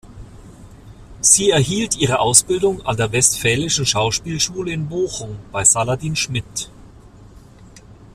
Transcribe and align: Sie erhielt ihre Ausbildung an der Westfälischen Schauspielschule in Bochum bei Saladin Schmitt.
Sie 1.19 1.51
erhielt 1.51 1.95
ihre 1.95 2.17
Ausbildung 2.21 2.83
an 2.87 2.97
der 2.97 3.11
Westfälischen 3.11 3.85
Schauspielschule 3.85 4.71
in 4.71 4.89
Bochum 4.89 5.37
bei 5.51 5.63
Saladin 5.63 6.15
Schmitt. 6.15 6.71